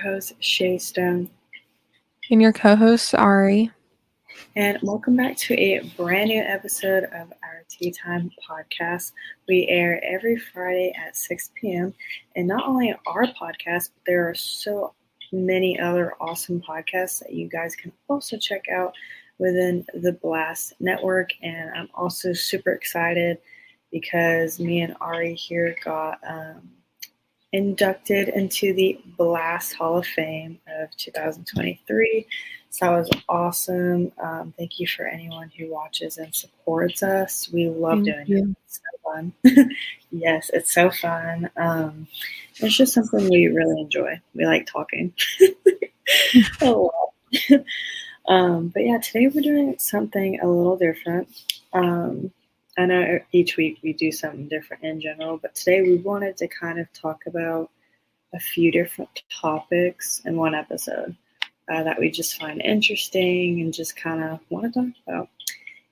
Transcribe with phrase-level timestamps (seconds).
[0.00, 1.30] host, Shaye Stone.
[2.30, 3.70] And your co host, Ari.
[4.56, 9.12] And welcome back to a brand new episode of our Tea Time podcast.
[9.46, 11.94] We air every Friday at 6 p.m.
[12.34, 14.94] And not only our podcast, but there are so
[15.32, 18.94] many other awesome podcasts that you guys can also check out
[19.38, 21.30] within the Blast Network.
[21.42, 23.38] And I'm also super excited
[23.92, 26.18] because me and Ari here got.
[26.26, 26.70] Um,
[27.52, 32.26] inducted into the Blast Hall of Fame of 2023.
[32.70, 34.12] So that was awesome.
[34.22, 37.50] Um, thank you for anyone who watches and supports us.
[37.52, 38.38] We love thank doing you.
[38.38, 38.56] it.
[38.64, 39.32] It's so fun.
[40.12, 41.50] yes, it's so fun.
[41.56, 42.06] Um,
[42.60, 44.20] it's just something we really enjoy.
[44.34, 45.12] We like talking
[46.60, 47.12] a lot.
[48.28, 51.28] um, but yeah, today we're doing something a little different.
[51.72, 52.30] Um,
[52.80, 56.48] I know each week we do something different in general, but today we wanted to
[56.48, 57.70] kind of talk about
[58.32, 61.14] a few different topics in one episode
[61.70, 65.28] uh, that we just find interesting and just kind of want to talk about.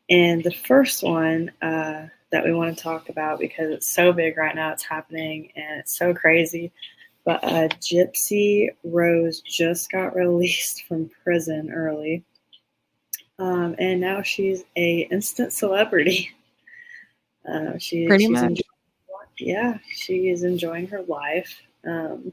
[0.08, 4.38] And the first one uh, that we want to talk about because it's so big
[4.38, 6.72] right now, it's happening and it's so crazy.
[7.26, 12.24] But uh, Gypsy Rose just got released from prison early,
[13.38, 16.34] um, and now she's a instant celebrity.
[17.50, 18.42] Uh, she, Pretty much.
[18.42, 18.62] Enjoying,
[19.38, 21.60] yeah, she is enjoying her life.
[21.86, 22.30] Um,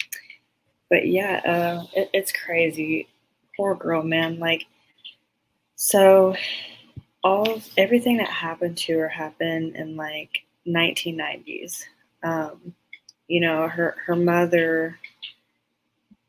[0.90, 3.08] but yeah, uh, it, it's crazy.
[3.56, 4.40] Poor girl, man.
[4.40, 4.66] Like,
[5.76, 6.36] so
[7.24, 11.84] all everything that happened to her happened in like 1990s.
[12.24, 12.74] Um,
[13.28, 15.00] you know, her her mother,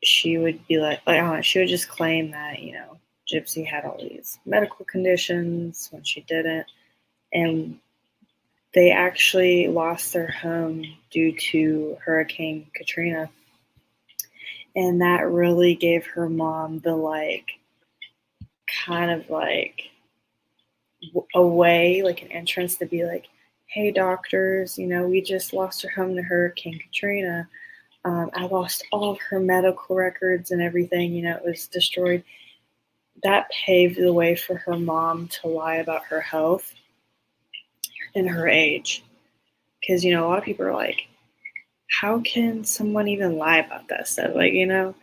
[0.02, 2.98] she would be like, like know, she would just claim that you know
[3.30, 6.66] Gypsy had all these medical conditions when she didn't,
[7.32, 7.78] and
[8.76, 13.30] they actually lost their home due to Hurricane Katrina.
[14.76, 17.52] And that really gave her mom the like,
[18.84, 19.80] kind of like
[21.34, 23.24] a way, like an entrance to be like,
[23.64, 27.48] hey, doctors, you know, we just lost her home to Hurricane Katrina.
[28.04, 32.22] Um, I lost all of her medical records and everything, you know, it was destroyed.
[33.22, 36.74] That paved the way for her mom to lie about her health
[38.14, 39.04] in her age.
[39.80, 41.06] Because, you know, a lot of people are like,
[41.88, 44.34] how can someone even lie about that stuff?
[44.34, 44.94] Like, you know,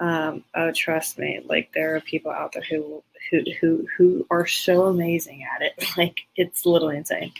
[0.00, 4.46] um, oh, trust me, like there are people out there who who who who are
[4.46, 5.84] so amazing at it.
[5.96, 7.32] Like it's literally insane.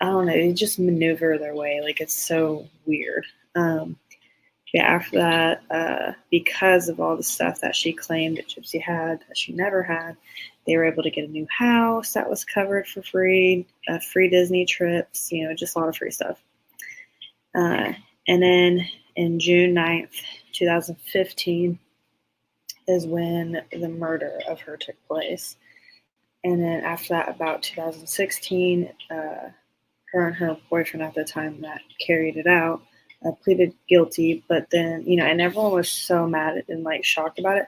[0.00, 0.32] I don't know.
[0.32, 1.80] They just maneuver their way.
[1.82, 3.26] Like it's so weird.
[3.54, 3.96] Um,
[4.72, 4.84] yeah.
[4.84, 9.36] After that, uh, because of all the stuff that she claimed that Gypsy had that
[9.36, 10.16] she never had,
[10.68, 14.28] they were able to get a new house that was covered for free, uh, free
[14.28, 16.38] Disney trips, you know, just a lot of free stuff.
[17.54, 17.92] Uh,
[18.28, 18.86] and then
[19.16, 21.78] in June 9th, 2015,
[22.86, 25.56] is when the murder of her took place.
[26.44, 29.14] And then after that, about 2016, uh,
[30.12, 32.82] her and her boyfriend at the time that carried it out
[33.24, 34.44] uh, pleaded guilty.
[34.48, 37.66] But then, you know, and everyone was so mad and like shocked about it.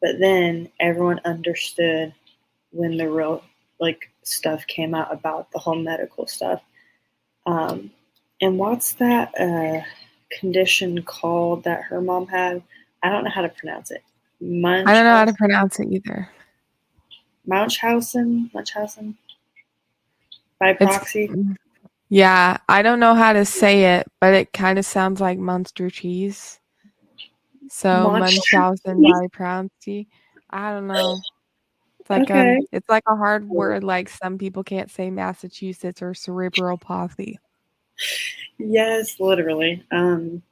[0.00, 2.14] But then everyone understood
[2.70, 3.42] when the real
[3.80, 6.62] like stuff came out about the whole medical stuff.
[7.46, 7.90] Um,
[8.40, 9.82] and what's that uh,
[10.30, 12.62] condition called that her mom had?
[13.02, 14.02] I don't know how to pronounce it.
[14.40, 14.88] Munchausen?
[14.88, 16.28] I don't know how to pronounce it either.
[17.46, 19.16] Munchausen, Munchausen,
[20.58, 21.24] by proxy.
[21.24, 21.58] It's,
[22.08, 25.90] yeah, I don't know how to say it, but it kind of sounds like monster
[25.90, 26.60] cheese.
[27.70, 30.08] So Munchausen by proxy.
[30.50, 31.18] I don't know
[32.10, 32.56] like um, okay.
[32.56, 33.84] um, it's like a hard word.
[33.84, 37.38] Like some people can't say Massachusetts or cerebral palsy.
[38.58, 39.84] Yes, literally.
[39.90, 40.42] Um,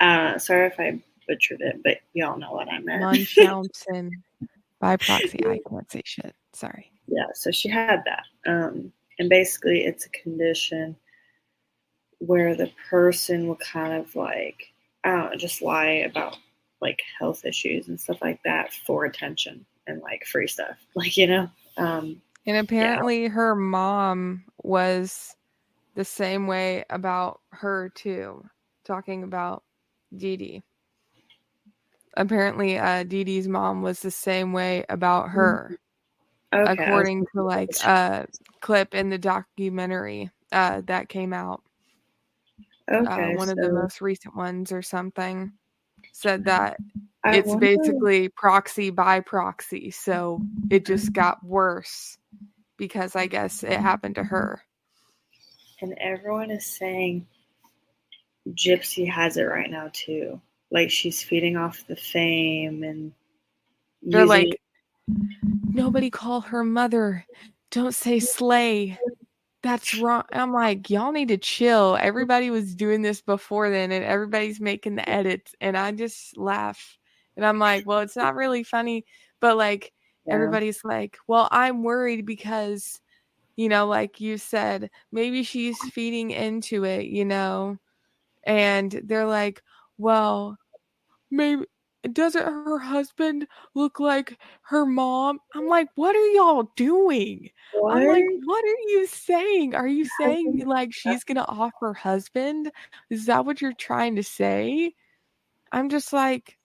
[0.00, 3.02] uh, sorry if I butchered it, but y'all know what I meant.
[3.02, 4.10] Munchausen
[4.80, 5.46] by proxy.
[5.46, 6.34] I can't say shit.
[6.52, 6.90] Sorry.
[7.06, 8.24] Yeah, so she had that.
[8.46, 10.96] Um, and basically, it's a condition
[12.18, 14.72] where the person will kind of like,
[15.04, 16.36] I don't know, just lie about
[16.80, 21.26] like health issues and stuff like that for attention and like free stuff, like you
[21.26, 21.50] know.
[21.76, 23.28] Um, and apparently, yeah.
[23.28, 25.34] her mom was
[25.94, 28.44] the same way about her too,
[28.84, 29.64] talking about
[30.16, 30.62] Dee Dee.
[32.16, 35.36] Apparently, uh, Dee Dee's mom was the same way about mm-hmm.
[35.36, 35.78] her,
[36.54, 36.72] okay.
[36.72, 38.26] according to like a
[38.60, 41.62] clip in the documentary uh, that came out.
[42.90, 43.52] Uh, okay, uh, one so...
[43.52, 45.52] of the most recent ones or something
[46.20, 46.76] said that
[47.24, 47.60] I it's wonder...
[47.60, 49.90] basically proxy by proxy.
[49.90, 52.18] So it just got worse
[52.76, 54.62] because I guess it happened to her.
[55.80, 57.26] And everyone is saying
[58.50, 60.40] Gypsy has it right now too.
[60.70, 63.12] like she's feeding off the fame and
[64.02, 64.60] they're using- like
[65.72, 67.24] nobody call her mother
[67.70, 68.98] don't say slay
[69.62, 74.04] that's wrong i'm like y'all need to chill everybody was doing this before then and
[74.04, 76.98] everybody's making the edits and i just laugh
[77.36, 79.04] and i'm like well it's not really funny
[79.40, 79.92] but like
[80.26, 80.34] yeah.
[80.34, 83.00] everybody's like well i'm worried because
[83.56, 87.76] you know like you said maybe she's feeding into it you know
[88.44, 89.62] and they're like
[89.98, 90.56] well
[91.30, 91.64] maybe
[92.14, 95.40] doesn't her husband look like her mom?
[95.54, 97.50] I'm like, what are y'all doing?
[97.80, 97.96] What?
[97.96, 99.74] I'm like, what are you saying?
[99.74, 102.70] Are you saying like she's gonna off her husband?
[103.10, 104.94] Is that what you're trying to say?
[105.72, 106.58] I'm just like,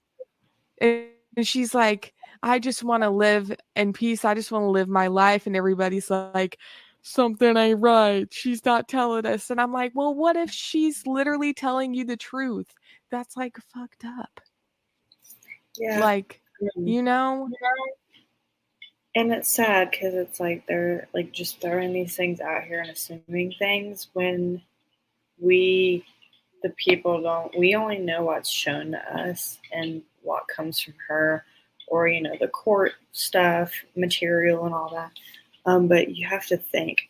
[0.82, 1.08] and
[1.42, 4.26] she's like, I just want to live in peace.
[4.26, 5.48] I just want to live my life.
[5.48, 6.60] And everybody's like,
[7.02, 8.28] something ain't right.
[8.34, 9.50] She's not telling us.
[9.50, 12.74] And I'm like, well, what if she's literally telling you the truth?
[13.12, 14.42] That's like fucked up.
[15.78, 16.00] Yeah.
[16.00, 16.88] Like, mm-hmm.
[16.88, 17.50] you know?
[19.16, 22.90] And it's sad because it's like they're like just throwing these things out here and
[22.90, 24.62] assuming things when
[25.40, 26.04] we,
[26.64, 31.46] the people, don't, we only know what's shown to us and what comes from her
[31.88, 35.12] or, you know, the court stuff, material, and all that.
[35.66, 37.10] Um, but you have to think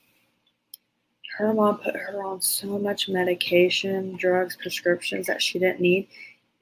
[1.38, 6.08] her mom put her on so much medication, drugs, prescriptions that she didn't need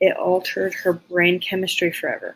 [0.01, 2.35] it altered her brain chemistry forever.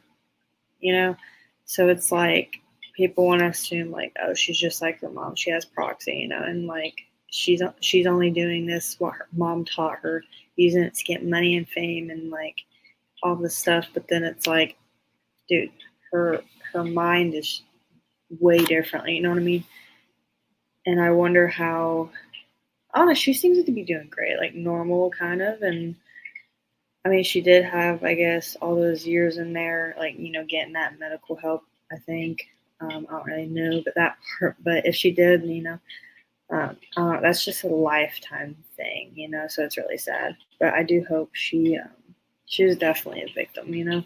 [0.80, 1.18] You know?
[1.66, 2.58] So it's like
[2.96, 5.36] people want to assume like, oh, she's just like her mom.
[5.36, 7.02] She has proxy, you know, and like
[7.32, 10.24] she's she's only doing this what her mom taught her,
[10.56, 12.56] using it to get money and fame and like
[13.24, 13.88] all this stuff.
[13.94, 14.78] But then it's like,
[15.50, 15.72] dude,
[16.12, 16.42] her
[16.72, 17.64] her mind is
[18.40, 19.16] way differently.
[19.16, 19.66] You know what I mean?
[20.86, 22.12] And I wonder how.
[22.96, 23.14] Know.
[23.14, 25.98] She seems to be doing great, like normal kind of, and
[27.06, 30.44] I mean, she did have, I guess, all those years in there, like, you know,
[30.44, 32.50] getting that medical help, I think.
[32.82, 35.80] Um, I don't really know, but that part, but if she did, you know,
[36.50, 40.36] um, uh, that's just a lifetime thing, you know, so it's really sad.
[40.60, 41.90] But I do hope she, um,
[42.48, 44.04] she was definitely a victim, you know,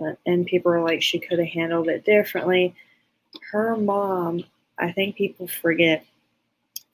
[0.00, 2.74] uh, and people are like, she could have handled it differently.
[3.52, 4.42] Her mom,
[4.78, 6.04] I think people forget,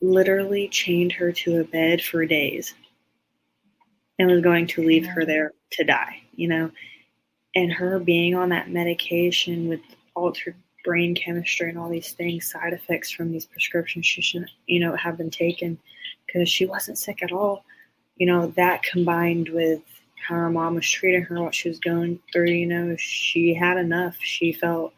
[0.00, 2.74] literally chained her to a bed for days
[4.19, 6.70] and was going to leave her there to die, you know.
[7.55, 9.81] And her being on that medication with
[10.14, 14.81] altered brain chemistry and all these things, side effects from these prescriptions she shouldn't, you
[14.81, 15.78] know, have been taken
[16.26, 17.64] because she wasn't sick at all.
[18.16, 19.81] You know, that combined with
[20.28, 23.76] how her mom was treating her, what she was going through, you know, she had
[23.76, 24.17] enough.
[24.20, 24.93] She felt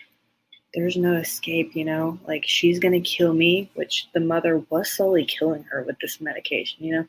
[0.74, 4.90] there's no escape, you know, like she's going to kill me, which the mother was
[4.90, 7.06] slowly killing her with this medication, you know.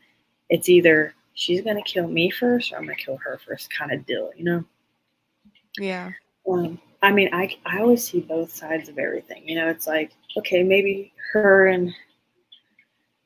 [0.50, 4.06] It's either she's gonna kill me first or I'm gonna kill her first kind of
[4.08, 4.66] deal, you know?
[5.78, 6.12] Yeah.
[6.50, 9.48] Um, I mean, I, I always see both sides of everything.
[9.48, 11.94] You know, it's like, okay, maybe her and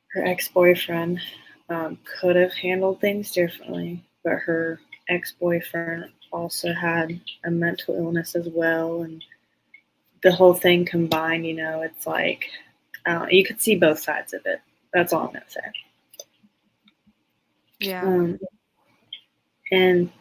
[0.10, 1.22] her ex boyfriend
[1.70, 8.36] um, could have handled things differently, but her ex boyfriend also had a mental illness
[8.36, 9.03] as well.
[9.03, 9.24] And
[10.22, 12.50] the whole thing combined, you know, it's like,
[13.06, 14.60] uh, you could see both sides of it.
[14.94, 15.62] That's all I'm to say.
[17.81, 18.03] Yeah.
[18.05, 18.39] Um,
[19.71, 20.11] and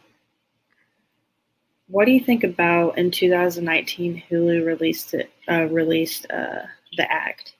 [1.87, 6.63] what do you think about in 2019 Hulu released it uh, released uh,
[6.97, 7.55] the act?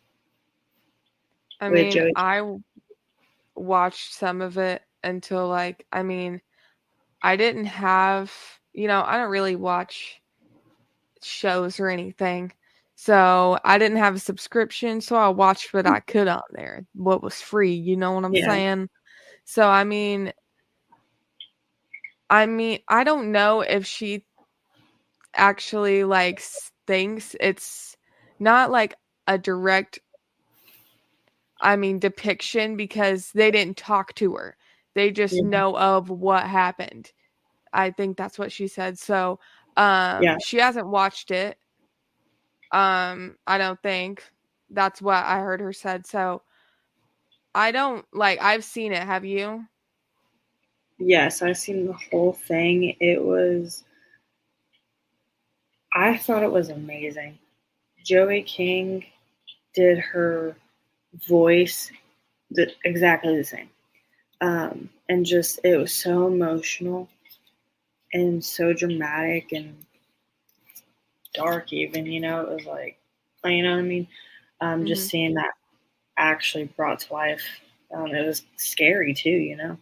[1.59, 2.55] I mean, Joey- I
[3.55, 6.41] watched some of it until like I mean,
[7.21, 8.33] I didn't have
[8.73, 10.21] you know I don't really watch
[11.21, 12.51] shows or anything.
[12.95, 17.23] So I didn't have a subscription, so I watched what I could on there, what
[17.23, 17.73] was free.
[17.73, 18.47] You know what I'm yeah.
[18.47, 18.89] saying?
[19.51, 20.31] So I mean
[22.29, 24.23] I mean, I don't know if she
[25.35, 26.41] actually like
[26.87, 27.97] thinks it's
[28.39, 28.95] not like
[29.27, 29.99] a direct
[31.59, 34.55] I mean depiction because they didn't talk to her.
[34.95, 35.41] They just yeah.
[35.43, 37.11] know of what happened.
[37.73, 38.97] I think that's what she said.
[38.97, 39.37] So
[39.75, 40.37] um yeah.
[40.41, 41.57] she hasn't watched it.
[42.71, 44.23] Um I don't think
[44.69, 46.07] that's what I heard her said.
[46.07, 46.41] So
[47.53, 49.03] I don't like I've seen it.
[49.03, 49.65] Have you?
[50.99, 52.95] Yes, I've seen the whole thing.
[52.99, 53.83] It was
[55.93, 57.37] I thought it was amazing.
[58.03, 59.05] Joey King
[59.73, 60.55] did her
[61.27, 61.91] voice
[62.51, 63.69] the, exactly the same.
[64.41, 67.09] Um, and just it was so emotional
[68.13, 69.75] and so dramatic and
[71.33, 72.97] dark even, you know, it was like
[73.43, 74.07] you know what I mean?
[74.61, 74.87] Um, mm-hmm.
[74.87, 75.51] just seeing that
[76.21, 77.43] actually brought to life.
[77.93, 79.77] Um, it was scary too, you know,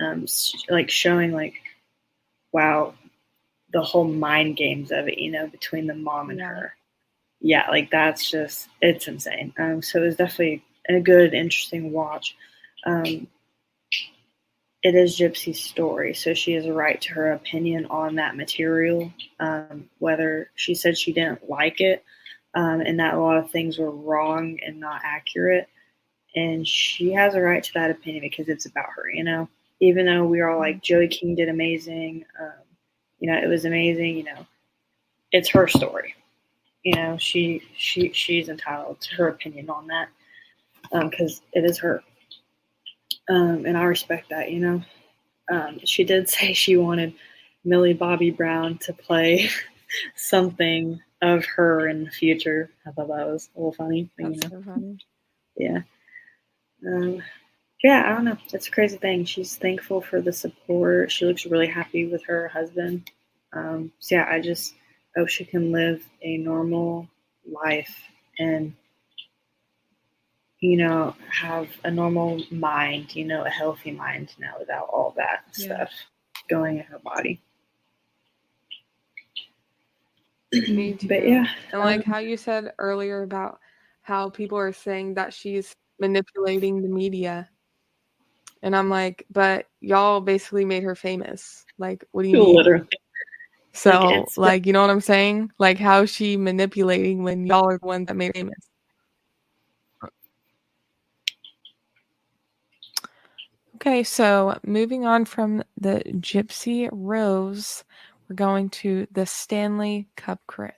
[0.00, 0.26] um,
[0.68, 1.54] like showing like
[2.52, 2.94] wow,
[3.72, 6.74] the whole mind games of it, you know, between the mom and her.
[7.40, 9.52] Yeah, like that's just it's insane.
[9.58, 12.36] Um, so it was definitely a good, interesting watch.
[12.84, 13.28] Um,
[14.82, 19.12] it is Gypsy's story, so she has a right to her opinion on that material.
[19.38, 22.04] Um, whether she said she didn't like it,
[22.54, 25.68] um, and that a lot of things were wrong and not accurate,
[26.34, 29.48] and she has a right to that opinion because it's about her, you know.
[29.80, 32.64] Even though we are all like Joey King did amazing, um,
[33.20, 34.46] you know, it was amazing, you know,
[35.32, 36.14] it's her story.
[36.84, 40.08] You know, she she she's entitled to her opinion on that
[40.90, 42.02] because um, it is her,
[43.28, 44.50] um, and I respect that.
[44.50, 44.82] You know,
[45.50, 47.14] um, she did say she wanted
[47.64, 49.48] Millie Bobby Brown to play
[50.16, 52.70] something of her in the future.
[52.86, 54.10] I thought that was a little funny.
[54.18, 54.62] That's you know?
[54.62, 54.98] so funny.
[55.56, 55.82] Yeah.
[56.86, 57.22] Um,
[57.82, 58.36] yeah, I don't know.
[58.52, 59.24] It's a crazy thing.
[59.24, 61.12] She's thankful for the support.
[61.12, 63.10] She looks really happy with her husband.
[63.52, 64.74] Um, so yeah, I just
[65.16, 67.08] hope she can live a normal
[67.50, 68.02] life
[68.38, 68.74] and
[70.60, 73.14] you know have a normal mind.
[73.14, 75.66] You know, a healthy mind now without all that yeah.
[75.66, 75.90] stuff
[76.48, 77.40] going in her body.
[81.08, 83.58] But yeah, and like um, how you said earlier about
[84.02, 87.48] how people are saying that she's manipulating the media.
[88.62, 91.64] And I'm like, but y'all basically made her famous.
[91.78, 92.56] Like, what do you mean?
[92.56, 92.88] Literally.
[93.72, 95.52] So, like, like, you know what I'm saying?
[95.58, 98.56] Like, how is she manipulating when y'all are the ones that made famous?
[103.76, 107.84] Okay, so moving on from the Gypsy Rose,
[108.28, 110.72] we're going to the Stanley Cup craze.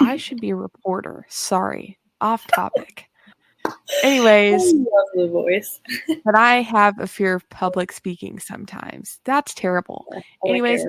[0.00, 1.26] I should be a reporter.
[1.28, 3.08] Sorry, off topic.
[4.02, 5.80] Anyways, I love the voice.
[6.24, 9.20] but I have a fear of public speaking sometimes.
[9.24, 10.06] That's terrible.
[10.46, 10.84] Anyways,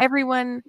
[0.00, 0.62] everyone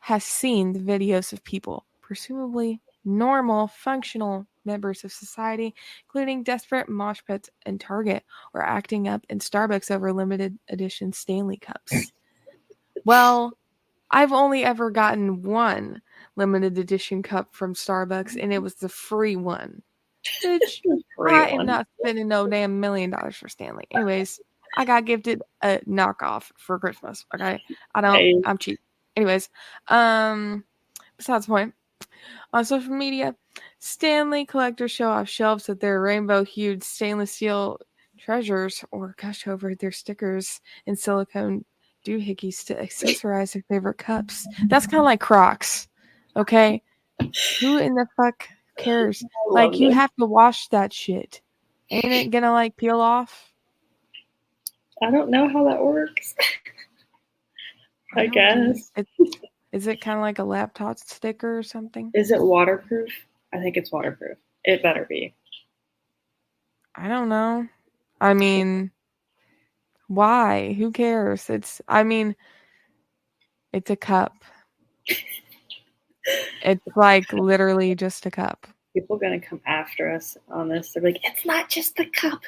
[0.00, 7.20] has seen the videos of people, presumably normal, functional members of society, including desperate mosh
[7.26, 12.12] pits in Target or acting up in Starbucks over limited edition Stanley Cups.
[13.04, 13.56] well,
[14.10, 16.02] I've only ever gotten one
[16.36, 19.82] limited edition cup from Starbucks, and it was the free one.
[20.42, 20.80] Bitch,
[21.28, 23.86] I am not spending no damn million dollars for Stanley.
[23.90, 24.40] Anyways,
[24.76, 27.24] I got gifted a knockoff for Christmas.
[27.34, 27.62] Okay,
[27.94, 28.14] I don't.
[28.14, 28.34] Hey.
[28.44, 28.80] I'm cheap.
[29.16, 29.48] Anyways,
[29.88, 30.64] um,
[31.16, 31.74] besides the point,
[32.52, 33.34] on social media,
[33.78, 37.78] Stanley collectors show off shelves with their rainbow-hued stainless steel
[38.18, 41.64] treasures or gush over their stickers and silicone
[42.04, 44.46] doohickeys to accessorize their favorite cups.
[44.68, 45.88] That's kind of like Crocs.
[46.36, 46.82] Okay,
[47.60, 49.24] who in the fuck cares?
[49.48, 49.94] Like you it.
[49.94, 51.40] have to wash that shit.
[51.90, 53.52] Ain't it gonna like peel off?
[55.02, 56.36] I don't know how that works.
[58.14, 58.92] I, I guess.
[59.72, 62.12] is it kind of like a laptop sticker or something?
[62.14, 63.10] Is it waterproof?
[63.52, 64.38] I think it's waterproof.
[64.64, 65.34] It better be.
[66.94, 67.66] I don't know.
[68.20, 68.90] I mean,
[70.10, 70.72] why?
[70.72, 71.48] Who cares?
[71.48, 72.34] It's, I mean,
[73.72, 74.34] it's a cup.
[76.64, 78.66] It's like literally just a cup.
[78.92, 80.92] People are gonna come after us on this.
[80.92, 82.42] They're like, it's not just the cup.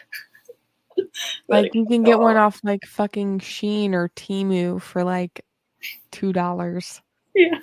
[1.49, 5.45] like you can get one off like fucking Shein or Temu for like
[6.11, 7.01] two dollars.
[7.35, 7.59] Yeah.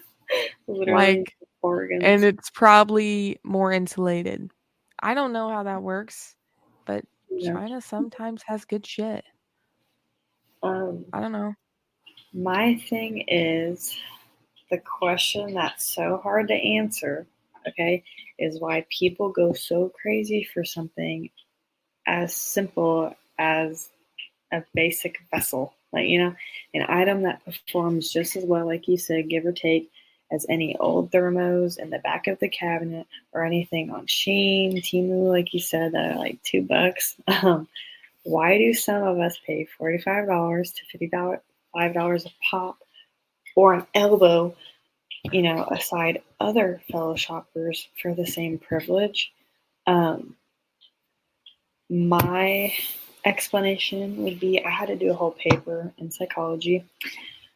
[0.67, 1.35] Literally like
[2.01, 4.49] and it's probably more insulated.
[5.01, 6.35] I don't know how that works,
[6.85, 7.51] but yeah.
[7.53, 9.25] China sometimes has good shit.
[10.61, 11.53] Um, I don't know.
[12.33, 13.97] My thing is
[14.69, 17.25] the question that's so hard to answer,
[17.67, 18.03] okay,
[18.37, 21.29] is why people go so crazy for something
[22.05, 23.89] as simple as
[24.51, 25.73] a basic vessel.
[25.91, 26.35] Like, you know,
[26.73, 29.91] an item that performs just as well, like you said, give or take,
[30.31, 35.27] as any old thermos in the back of the cabinet or anything on Shein, Temu,
[35.27, 37.15] like you said, that are like two bucks.
[37.41, 37.67] Um,
[38.23, 42.77] why do some of us pay $45 to $55 a pop
[43.55, 44.55] or an elbow,
[45.31, 49.31] you know, aside other fellow shoppers for the same privilege.
[49.87, 50.35] Um,
[51.89, 52.73] my
[53.25, 56.85] explanation would be I had to do a whole paper in psychology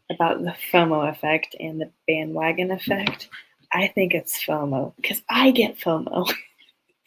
[0.10, 3.30] about the FOMO effect and the bandwagon effect.
[3.72, 6.32] I think it's FOMO because I get FOMO.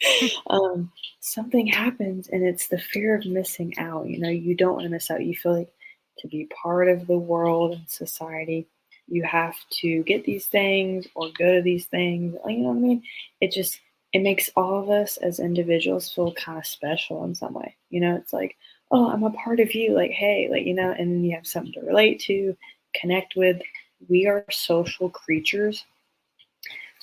[0.49, 4.07] um, something happens and it's the fear of missing out.
[4.07, 5.25] You know, you don't want to miss out.
[5.25, 5.71] You feel like
[6.19, 8.67] to be part of the world and society,
[9.07, 12.35] you have to get these things or go to these things.
[12.45, 13.03] You know what I mean?
[13.41, 13.79] It just
[14.13, 17.75] it makes all of us as individuals feel kind of special in some way.
[17.89, 18.55] You know, it's like,
[18.91, 19.93] oh, I'm a part of you.
[19.95, 22.55] Like, hey, like you know, and then you have something to relate to.
[22.95, 23.61] connect with.
[24.09, 25.85] We are social creatures.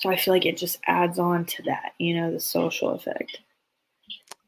[0.05, 3.39] So I feel like it just adds on to that, you know, the social effect.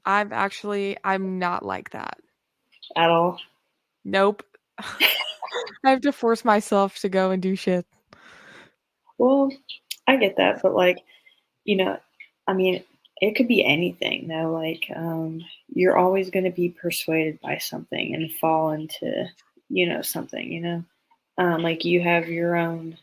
[0.05, 2.19] I'm actually I'm not like that.
[2.95, 3.39] At all?
[4.05, 4.43] Nope.
[4.77, 7.87] I have to force myself to go and do shit.
[9.17, 9.51] Well,
[10.05, 10.99] I get that, but like,
[11.63, 11.97] you know,
[12.45, 12.83] I mean,
[13.19, 14.51] it could be anything though.
[14.51, 19.25] Like, um, you're always going to be persuaded by something and fall into,
[19.69, 20.83] you know, something, you know,
[21.39, 22.99] um, like you have your own,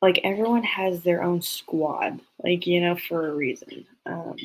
[0.00, 3.86] like everyone has their own squad, like, you know, for a reason.
[4.06, 4.36] Um,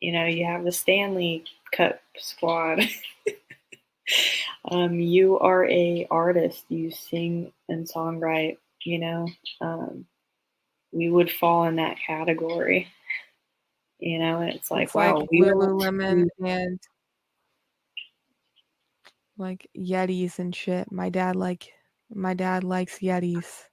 [0.00, 2.80] you know, you have the Stanley Cup squad.
[4.70, 6.64] um, you are a artist.
[6.68, 8.58] You sing and songwrite.
[8.84, 9.28] You know,
[9.60, 10.06] um,
[10.92, 12.88] we would fall in that category.
[13.98, 16.78] You know, and it's like, it's wow, like we Lululemon and
[19.38, 20.92] like Yetis and shit.
[20.92, 21.72] My dad like
[22.14, 23.64] my dad likes Yetis.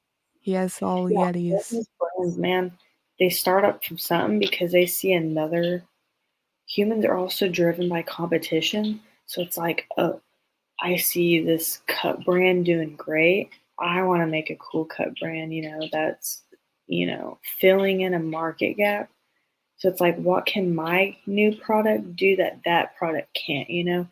[0.45, 1.85] Has all yeah, Yetis.
[1.99, 2.71] Brands, man,
[3.19, 5.83] they start up from something because they see another.
[6.67, 10.21] Humans are also driven by competition, so it's like, oh,
[10.81, 13.51] I see this cut brand doing great.
[13.79, 16.41] I want to make a cool cut brand, you know, that's,
[16.87, 19.09] you know, filling in a market gap.
[19.77, 24.07] So it's like, what can my new product do that that product can't, you know?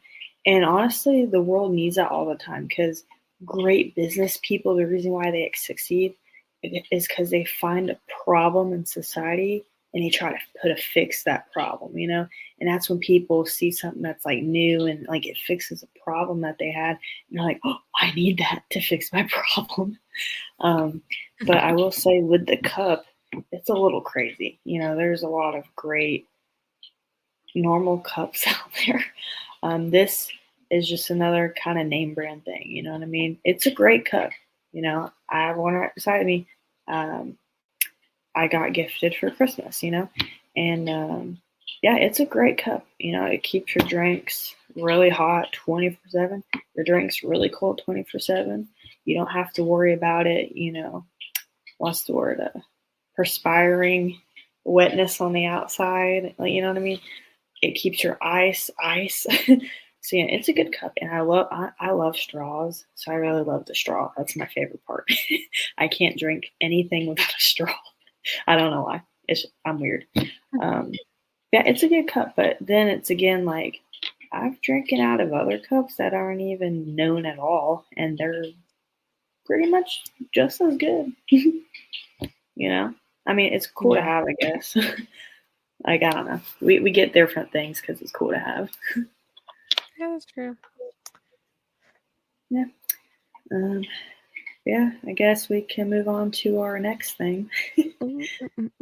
[0.45, 3.03] And honestly, the world needs that all the time because
[3.45, 6.15] great business people, the reason why they succeed
[6.63, 11.23] is because they find a problem in society and they try to put a fix
[11.23, 12.25] that problem, you know?
[12.59, 16.41] And that's when people see something that's like new and like it fixes a problem
[16.41, 16.97] that they had.
[17.29, 19.97] And they're like, oh, I need that to fix my problem.
[20.59, 21.01] Um,
[21.45, 23.05] but I will say with the cup,
[23.51, 24.59] it's a little crazy.
[24.63, 26.27] You know, there's a lot of great
[27.53, 29.03] normal cups out there.
[29.63, 30.31] Um, this
[30.69, 32.67] is just another kind of name brand thing.
[32.67, 33.37] You know what I mean?
[33.43, 34.31] It's a great cup.
[34.71, 36.47] You know, I have one right beside me.
[36.87, 37.37] Um,
[38.35, 40.09] I got gifted for Christmas, you know,
[40.55, 41.41] and um,
[41.81, 42.85] yeah, it's a great cup.
[42.99, 46.43] You know, it keeps your drinks really hot 24 7.
[46.75, 48.67] Your drinks really cold 24 7.
[49.05, 51.05] You don't have to worry about it, you know,
[51.77, 52.39] what's the word?
[52.39, 52.59] Uh,
[53.15, 54.19] perspiring,
[54.63, 56.35] wetness on the outside.
[56.37, 57.01] Like, you know what I mean?
[57.61, 59.25] It keeps your ice ice.
[60.01, 62.85] so yeah, it's a good cup, and I love I, I love straws.
[62.95, 64.11] So I really love the straw.
[64.17, 65.07] That's my favorite part.
[65.77, 67.73] I can't drink anything without a straw.
[68.47, 69.03] I don't know why.
[69.27, 70.05] It's I'm weird.
[70.61, 70.91] Um,
[71.51, 73.79] yeah, it's a good cup, but then it's again like
[74.31, 78.45] I've drinking out of other cups that aren't even known at all, and they're
[79.45, 81.11] pretty much just as good.
[81.29, 81.59] you
[82.57, 82.93] know,
[83.27, 84.01] I mean, it's cool yeah.
[84.01, 84.75] to have, I guess.
[85.85, 88.71] like I don't know, we we get different things because it's cool to have.
[90.01, 90.57] Yeah, that's true.
[92.49, 92.65] Yeah.
[93.53, 93.83] Um,
[94.65, 97.49] yeah, I guess we can move on to our next thing.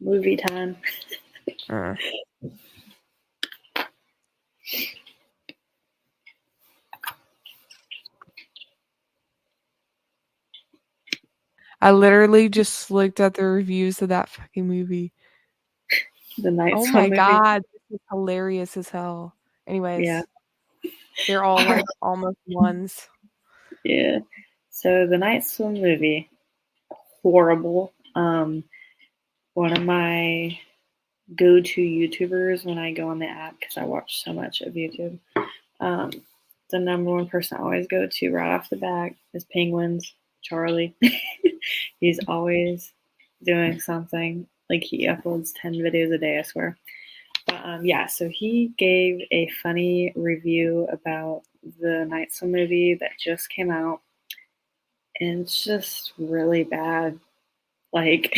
[0.00, 0.76] Movie time.
[1.70, 1.94] Uh.
[11.80, 15.12] I literally just looked at the reviews of that fucking movie.
[16.38, 16.72] The night.
[16.76, 19.34] Oh my god, this is hilarious as hell.
[19.66, 20.22] Anyways, yeah.
[21.26, 23.08] They're all like almost ones.
[23.84, 24.18] Yeah.
[24.70, 26.28] So the Night Swim movie,
[27.22, 27.92] horrible.
[28.14, 28.64] Um,
[29.54, 30.58] one of my
[31.34, 35.18] go-to YouTubers when I go on the app because I watch so much of YouTube.
[35.80, 36.10] Um,
[36.70, 40.14] the number one person I always go to right off the bat is Penguins.
[40.46, 40.94] Charlie.
[42.00, 42.92] He's always
[43.44, 44.46] doing something.
[44.68, 46.76] Like he uploads ten videos a day, I swear.
[47.46, 51.42] But um, yeah, so he gave a funny review about
[51.80, 54.00] the Night Swim movie that just came out.
[55.20, 57.18] And it's just really bad.
[57.92, 58.36] Like,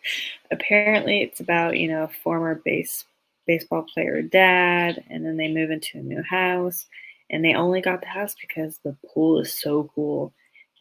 [0.50, 3.04] apparently, it's about, you know, a former base
[3.46, 6.86] baseball player dad, and then they move into a new house.
[7.30, 10.32] And they only got the house because the pool is so cool.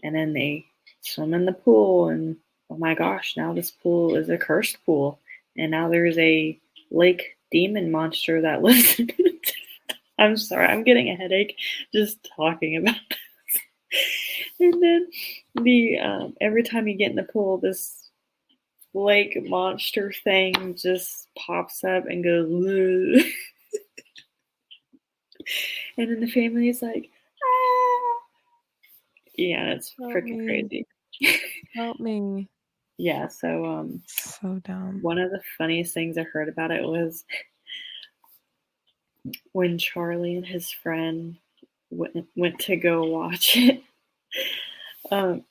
[0.03, 0.65] And then they
[1.01, 2.37] swim in the pool, and
[2.73, 5.19] oh my gosh, now this pool is a cursed pool.
[5.57, 6.59] And now there's a
[6.89, 9.51] lake demon monster that lives in it.
[10.17, 11.57] I'm sorry, I'm getting a headache
[11.93, 13.61] just talking about this.
[14.59, 15.07] and then
[15.63, 18.09] the um, every time you get in the pool, this
[18.93, 22.49] lake monster thing just pops up and goes.
[25.97, 27.09] and then the family is like,
[27.43, 28.19] ah.
[29.35, 30.87] yeah, it's freaking crazy.
[31.75, 32.47] Help me.
[33.03, 34.99] Yeah, so um so dumb.
[35.01, 37.25] One of the funniest things I heard about it was
[39.51, 41.35] when Charlie and his friend
[41.89, 43.83] went went to go watch it.
[45.11, 45.43] um,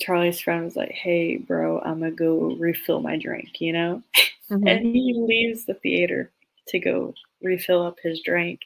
[0.00, 4.02] Charlie's friend was like, "Hey, bro, I'm gonna go refill my drink," you know,
[4.50, 4.66] mm-hmm.
[4.66, 6.30] and he leaves the theater
[6.68, 8.60] to go refill up his drink.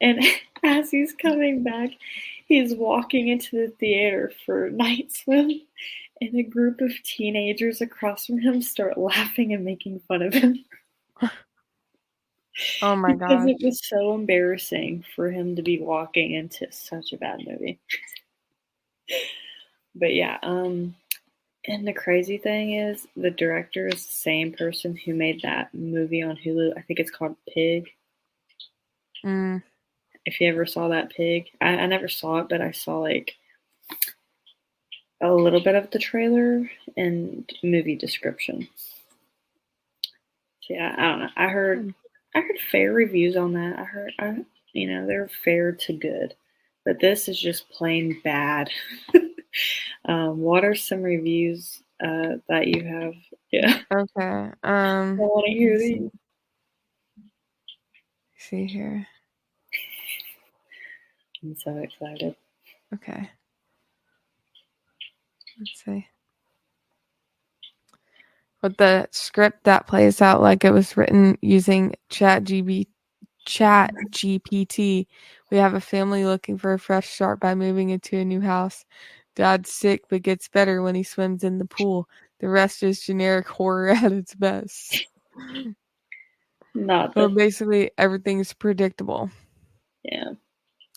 [0.00, 0.24] And
[0.62, 1.90] as he's coming back,
[2.46, 5.50] he's walking into the theater for night swim,
[6.28, 10.64] and a group of teenagers across from him start laughing and making fun of him.
[12.82, 13.28] Oh my god!
[13.28, 17.80] Because it was so embarrassing for him to be walking into such a bad movie.
[19.94, 20.94] but yeah, um,
[21.66, 26.22] and the crazy thing is, the director is the same person who made that movie
[26.22, 26.76] on Hulu.
[26.76, 27.88] I think it's called Pig.
[29.24, 29.62] Mm.
[30.26, 33.36] If you ever saw that Pig, I, I never saw it, but I saw like
[35.22, 38.68] a little bit of the trailer and movie description.
[40.60, 41.28] So yeah, I don't know.
[41.36, 41.90] I heard hmm.
[42.34, 43.78] I heard fair reviews on that.
[43.78, 46.34] I heard I you know, they're fair to good.
[46.84, 48.70] But this is just plain bad.
[50.08, 53.14] um, what are some reviews uh, that you have?
[53.52, 53.80] Yeah.
[53.92, 54.50] Okay.
[54.64, 56.10] Um I want to hear these.
[58.38, 59.06] See here.
[61.42, 62.34] I'm so excited.
[62.94, 63.30] Okay.
[65.62, 66.08] Let's see.
[68.62, 72.88] With the script that plays out like it was written using Chat GB,
[73.46, 75.06] Chat GPT,
[75.52, 78.84] we have a family looking for a fresh start by moving into a new house.
[79.36, 82.08] Dad's sick but gets better when he swims in the pool.
[82.40, 85.06] The rest is generic horror at its best.
[86.74, 89.30] Not so basically everything's predictable.
[90.02, 90.32] Yeah.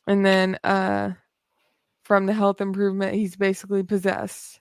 [0.07, 1.11] And then uh
[2.05, 4.59] from the health improvement, he's basically possessed.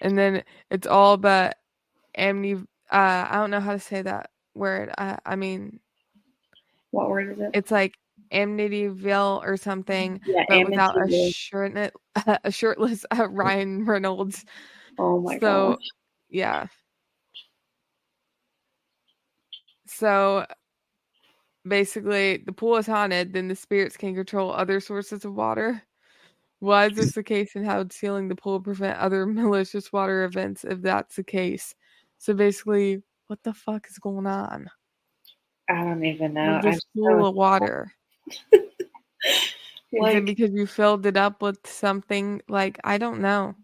[0.00, 1.54] And then it's all about
[2.18, 2.60] amni.
[2.90, 4.90] Uh, I don't know how to say that word.
[4.98, 5.78] I, I mean,
[6.90, 7.50] what word is it?
[7.54, 7.94] It's like
[8.32, 11.92] Amityville or something, yeah, but without a shirt,
[12.26, 14.44] a shirtless uh, Ryan Reynolds.
[14.98, 15.40] Oh my god!
[15.40, 15.88] so, gosh.
[16.30, 16.66] yeah.
[19.86, 20.46] So
[21.66, 25.82] basically the pool is haunted, then the spirits can control other sources of water.
[26.60, 30.24] Why is this the case, and how would sealing the pool prevent other malicious water
[30.24, 31.74] events if that's the case?
[32.18, 34.70] So basically, what the fuck is going on?
[35.68, 36.60] I don't even know.
[36.62, 37.92] This pool so of water.
[38.52, 38.62] like,
[39.92, 43.54] is it because you filled it up with something like I don't know?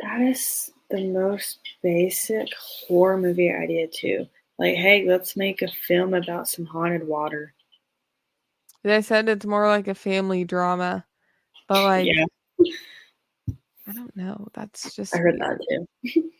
[0.00, 2.48] That is the most basic
[2.86, 4.26] horror movie idea too.
[4.58, 7.54] Like, hey, let's make a film about some haunted water.
[8.82, 11.04] They said it's more like a family drama,
[11.68, 12.24] but like, yeah.
[13.88, 14.48] I don't know.
[14.54, 15.14] That's just.
[15.14, 15.58] I heard weird.
[15.58, 16.30] that too.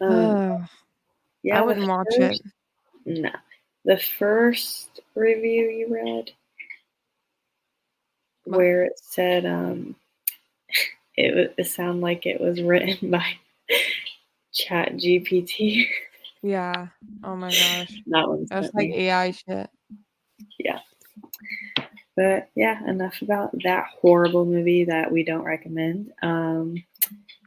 [0.00, 0.64] um, oh,
[1.42, 2.42] yeah, I wouldn't watch first,
[3.06, 3.20] it.
[3.20, 3.30] No,
[3.84, 6.30] the first review you read,
[8.44, 9.96] where it said, um,
[11.16, 13.24] it, it sounded like it was written by
[14.52, 15.86] Chat GPT.
[16.42, 16.88] Yeah.
[17.22, 17.92] Oh my gosh.
[18.06, 19.70] that one's That's like AI shit.
[20.58, 20.80] Yeah.
[22.16, 26.12] But yeah, enough about that horrible movie that we don't recommend.
[26.22, 26.82] Um,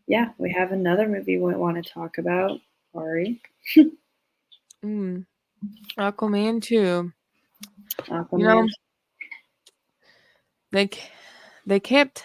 [0.08, 2.60] yeah, we have another movie we want to talk about.
[2.96, 3.42] Ari.
[4.86, 5.26] mm.
[5.98, 7.12] Aquaman 2.
[8.02, 8.40] Aquaman.
[8.40, 8.68] You know,
[10.72, 10.90] they,
[11.66, 12.24] they kept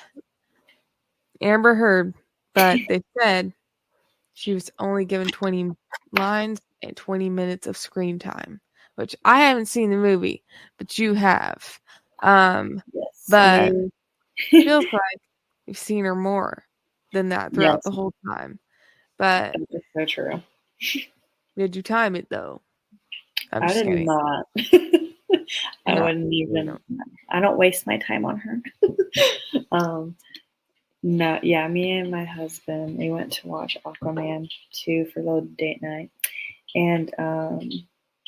[1.40, 2.14] Amber Heard,
[2.54, 3.52] but they said
[4.38, 5.72] she was only given 20
[6.12, 8.61] lines and 20 minutes of screen time,
[8.94, 10.44] which I haven't seen the movie,
[10.79, 11.81] but you have.
[12.22, 13.72] Um, yes, but
[14.37, 15.20] feels like
[15.66, 16.64] you've seen her more
[17.12, 17.85] than that throughout yes.
[17.85, 18.61] the whole time.
[19.18, 20.40] But that's so true.
[21.57, 22.62] Did you time it though?
[23.51, 24.05] I'm i did kidding.
[24.05, 24.46] not.
[25.85, 26.79] I no, wouldn't even.
[27.29, 28.62] I don't waste my time on her.
[29.72, 30.14] um,
[31.02, 35.82] no, yeah, me and my husband we went to watch Aquaman 2 for the date
[35.82, 36.11] night.
[36.74, 37.70] And um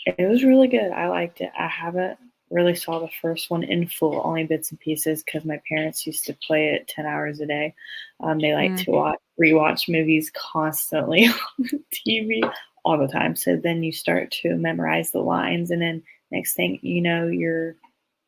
[0.06, 0.90] it was really good.
[0.92, 1.50] I liked it.
[1.58, 2.18] I haven't
[2.50, 6.24] really saw the first one in full, only bits and pieces because my parents used
[6.24, 7.74] to play it 10 hours a day.
[8.20, 8.84] Um, they like mm-hmm.
[8.84, 11.26] to watch rewatch movies constantly
[11.58, 12.40] on TV
[12.84, 13.36] all the time.
[13.36, 17.76] So then you start to memorize the lines and then next thing you know you're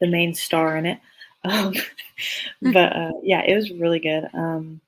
[0.01, 1.01] the main star in it.
[1.45, 1.75] Um,
[2.73, 4.29] but uh, yeah, it was really good.
[4.33, 4.81] Um,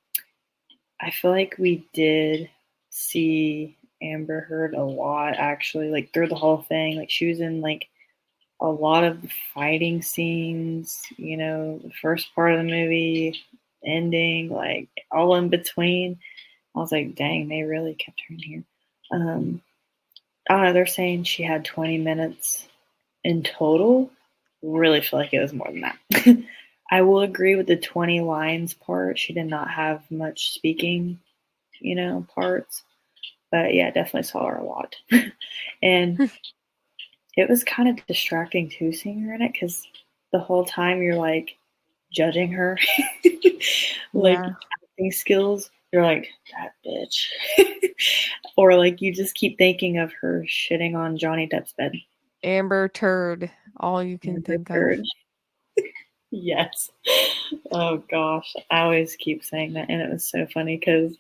[1.01, 2.49] I feel like we did
[2.91, 6.97] see Amber Heard a lot actually, like through the whole thing.
[6.97, 7.89] Like she was in like
[8.61, 13.39] a lot of the fighting scenes, you know, the first part of the movie,
[13.85, 16.19] ending, like all in between.
[16.75, 18.65] I was like, dang, they really kept her in here.
[19.13, 19.63] Um,
[20.49, 20.73] I don't know.
[20.73, 22.67] They're saying she had 20 minutes
[23.23, 24.11] in total.
[24.65, 25.99] Really feel like it was more than that.
[26.91, 29.19] I will agree with the 20 lines part.
[29.19, 31.19] She did not have much speaking,
[31.81, 32.83] you know, parts.
[33.51, 34.97] But yeah, definitely saw her a lot.
[35.83, 36.25] and hmm.
[37.37, 39.87] it was kind of distracting too seeing her in it because
[40.33, 41.57] the whole time you're like
[42.11, 42.79] judging her,
[44.15, 44.51] like yeah.
[44.93, 45.71] acting skills.
[45.93, 47.27] You're like that bitch,
[48.57, 51.93] or like you just keep thinking of her shitting on Johnny Depp's bed.
[52.45, 55.01] Amber Turd, all you can Amber think turd.
[55.01, 55.85] of.
[56.31, 56.91] yes.
[57.73, 61.17] Oh gosh, I always keep saying that, and it was so funny because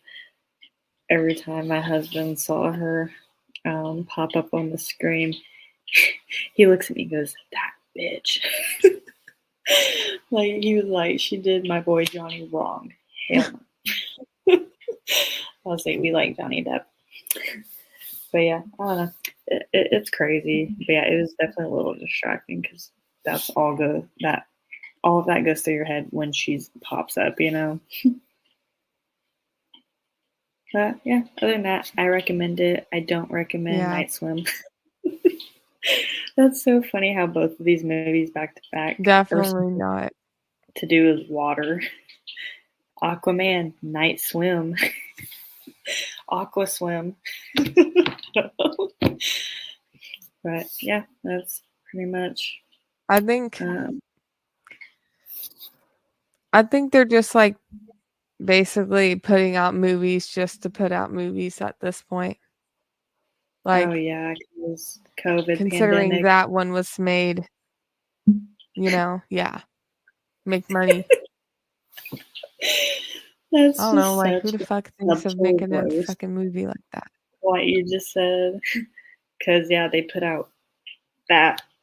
[1.10, 3.10] every time my husband saw her
[3.64, 5.34] um, pop up on the screen,
[6.54, 8.40] he looks at me and goes, That bitch.
[10.30, 12.92] like, he was like, She did my boy Johnny wrong.
[13.28, 13.60] Hell.
[14.48, 14.60] I
[15.64, 16.84] was like, We like Johnny Depp.
[18.32, 19.12] But yeah, I don't know.
[19.46, 20.66] It, it, it's crazy.
[20.66, 20.82] Mm-hmm.
[20.86, 22.90] But yeah, it was definitely a little distracting because
[23.24, 24.46] that's all go that
[25.02, 27.78] all of that goes through your head when she pops up, you know.
[30.72, 32.88] but yeah, other than that, I recommend it.
[32.92, 33.88] I don't recommend yeah.
[33.88, 34.44] Night Swim.
[36.36, 39.00] That's so funny how both of these movies back to back.
[39.00, 40.12] Definitely not.
[40.76, 41.82] To do with water.
[43.02, 44.74] Aquaman, Night Swim.
[46.28, 47.16] Aqua Swim.
[50.42, 52.58] but yeah, that's pretty much.
[53.08, 53.60] I think.
[53.60, 54.00] Um,
[56.52, 57.56] I think they're just like
[58.42, 62.38] basically putting out movies just to put out movies at this point.
[63.64, 64.34] Like, oh yeah,
[65.24, 65.56] COVID.
[65.56, 66.24] Considering pandemic.
[66.24, 67.48] that one was made,
[68.26, 69.60] you know, yeah,
[70.44, 71.04] make money.
[73.54, 76.76] That's I don't know, like who the fuck thinks of making a fucking movie like
[76.92, 77.06] that?
[77.40, 78.58] What you just said,
[79.38, 80.50] because yeah, they put out
[81.28, 81.62] that.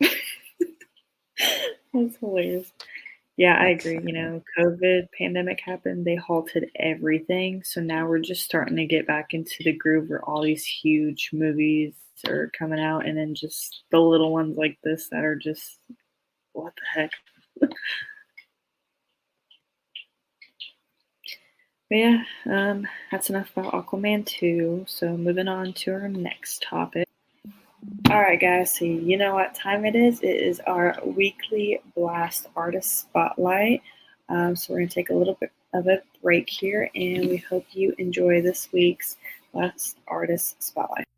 [1.93, 2.73] That's hilarious.
[3.38, 4.01] Yeah, I agree.
[4.03, 7.63] You know, COVID pandemic happened, they halted everything.
[7.63, 11.29] So now we're just starting to get back into the groove where all these huge
[11.31, 11.93] movies
[12.27, 15.77] are coming out and then just the little ones like this that are just
[16.51, 17.12] what the heck.
[21.91, 24.86] but yeah, um, that's enough about Aquaman 2.
[24.88, 27.06] So moving on to our next topic.
[28.10, 28.73] All right, guys.
[28.73, 30.21] So you know what time it is?
[30.21, 33.82] It is our weekly Blast Artist Spotlight.
[34.30, 37.65] Um, so we're gonna take a little bit of a break here, and we hope
[37.71, 39.17] you enjoy this week's
[39.51, 41.10] Blast Artist Spotlight.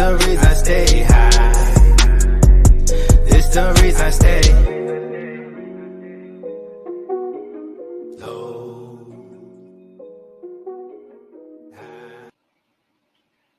[0.00, 1.30] The reason I stay high.
[3.28, 4.40] This the reason I stay.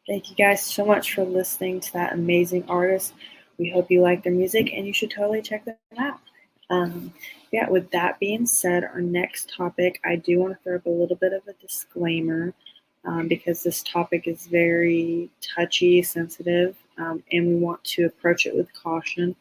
[0.07, 3.13] Thank you guys so much for listening to that amazing artist.
[3.59, 6.19] We hope you like their music and you should totally check them out.
[6.71, 7.13] Um,
[7.51, 10.89] yeah, with that being said, our next topic, I do want to throw up a
[10.89, 12.55] little bit of a disclaimer
[13.05, 18.55] um, because this topic is very touchy, sensitive, um, and we want to approach it
[18.55, 19.35] with caution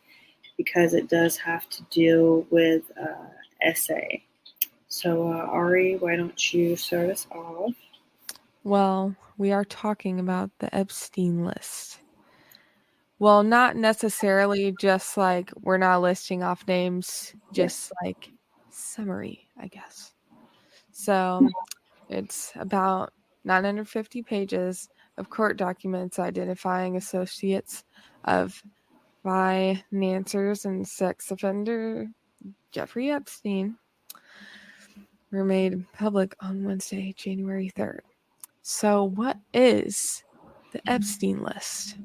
[0.57, 3.29] because it does have to deal with uh,
[3.63, 4.23] essay.
[4.89, 7.75] So, uh, Ari, why don't you start us off?
[8.65, 12.01] Well, we are talking about the Epstein list.
[13.19, 18.31] Well, not necessarily just like we're not listing off names, just like
[18.71, 20.13] summary, I guess.
[20.93, 21.49] So
[22.09, 23.13] it's about
[23.45, 27.85] 950 pages of court documents identifying associates
[28.25, 28.63] of
[29.23, 32.09] financiers and sex offender
[32.73, 33.77] Jeffrey Epstein
[35.31, 38.01] were made public on Wednesday, January 3rd.
[38.63, 40.23] So, what is
[40.73, 41.97] the Epstein list?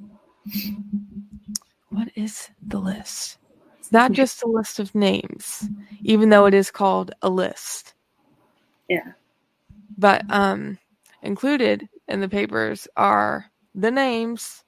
[1.89, 3.37] What is the list?
[3.79, 5.69] It's not just a list of names,
[6.01, 7.93] even though it is called a list.
[8.89, 9.11] Yeah.
[9.97, 10.77] But um
[11.25, 14.63] included in the papers are the names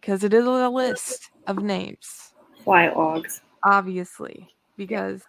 [0.00, 2.32] because it is a list of names.
[2.64, 3.40] Flight logs.
[3.64, 5.22] Obviously, because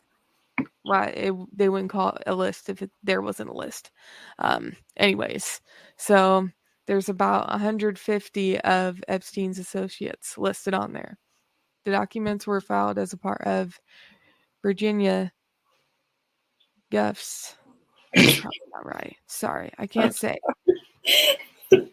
[0.83, 3.91] why it, they wouldn't call it a list if it, there wasn't a list.
[4.39, 5.61] Um, anyways,
[5.97, 6.49] so
[6.87, 11.17] there's about 150 of Epstein's associates listed on there.
[11.85, 13.79] The documents were filed as a part of
[14.61, 15.31] Virginia
[16.91, 17.55] Guff's.
[18.17, 19.15] Probably not right.
[19.27, 20.37] Sorry, I can't say.
[21.71, 21.91] I'm,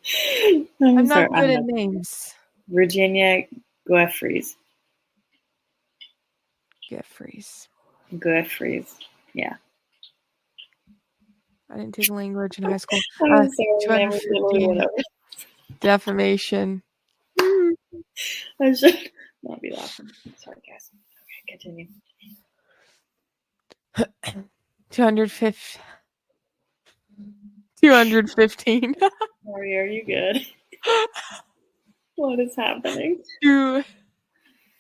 [0.81, 2.35] I'm not good at names.
[2.69, 3.45] Virginia
[3.89, 4.57] Gueffries.
[6.91, 7.69] Gueffries.
[8.19, 8.97] Gueffries.
[9.33, 9.55] Yeah.
[11.71, 13.01] I didn't take language in high school.
[13.21, 13.49] Uh,
[13.87, 14.81] sorry,
[15.81, 16.83] defamation.
[17.41, 19.11] I should
[19.43, 20.11] not be laughing.
[20.37, 20.91] Sorry, guys.
[21.49, 21.89] Okay, continue.
[24.91, 25.81] 250.
[27.85, 28.95] 215.
[29.45, 30.47] Sorry, are you good?
[32.15, 33.23] what is happening?
[33.43, 33.85] Two.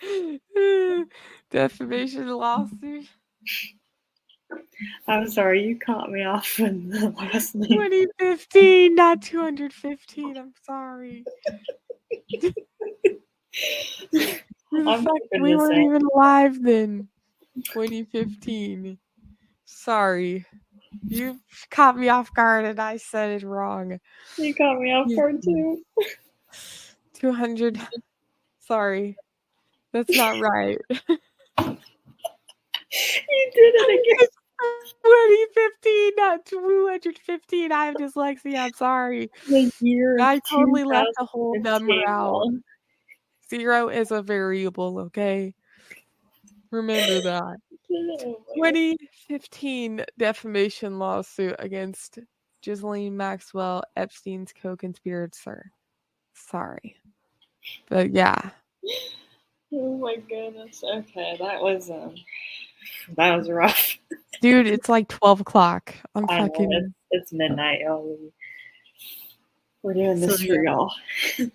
[1.51, 3.07] Defamation lawsuit.
[5.07, 7.69] I'm sorry, you caught me off in the last name.
[7.69, 10.39] 2015, not 215.
[10.39, 11.25] I'm sorry.
[14.73, 15.07] I'm
[15.41, 17.09] we weren't even live then.
[17.67, 18.99] 2015.
[19.67, 20.47] Sorry.
[21.07, 21.41] You
[21.71, 23.99] caught me off guard and I said it wrong.
[24.39, 25.83] You caught me off guard too.
[27.15, 27.81] 200.
[28.61, 29.17] Sorry.
[29.93, 30.79] That's not right.
[30.91, 30.97] you
[33.55, 34.29] did it again.
[35.05, 37.73] 2015, not 215.
[37.73, 38.59] I have dyslexia.
[38.59, 39.31] I'm sorry.
[39.49, 42.47] The year I totally left the whole number out.
[43.51, 45.55] Zero is a variable, okay?
[46.71, 47.57] Remember that.
[47.89, 52.19] 2015 defamation lawsuit against
[52.63, 55.73] Ghislaine Maxwell, Epstein's co conspirator.
[56.35, 56.97] Sorry.
[57.89, 58.51] But yeah.
[59.73, 60.83] Oh my goodness.
[60.85, 62.15] Okay, that was um
[63.17, 63.99] that was rough.
[64.41, 65.95] Dude, it's like 12 o'clock.
[66.15, 66.69] I'm I fucking.
[66.69, 68.19] Know, it's, it's, midnight, y'all.
[69.83, 70.93] We're doing this so, for y'all.